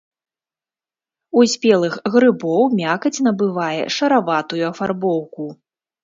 [1.41, 5.45] У спелых грыбоў мякаць набывае шараватую афарбоўку.